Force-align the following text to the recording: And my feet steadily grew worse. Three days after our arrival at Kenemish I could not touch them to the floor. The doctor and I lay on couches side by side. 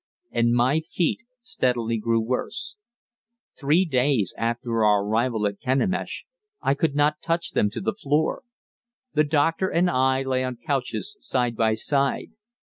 And 0.31 0.53
my 0.55 0.79
feet 0.79 1.21
steadily 1.43 1.99
grew 1.99 2.21
worse. 2.21 2.75
Three 3.55 3.85
days 3.85 4.33
after 4.35 4.83
our 4.83 5.05
arrival 5.05 5.45
at 5.45 5.59
Kenemish 5.59 6.25
I 6.59 6.73
could 6.73 6.95
not 6.95 7.21
touch 7.21 7.51
them 7.51 7.69
to 7.69 7.79
the 7.81 7.93
floor. 7.93 8.41
The 9.13 9.23
doctor 9.25 9.69
and 9.69 9.91
I 9.91 10.23
lay 10.23 10.43
on 10.43 10.55
couches 10.57 11.17
side 11.19 11.55
by 11.55 11.75
side. 11.75 12.31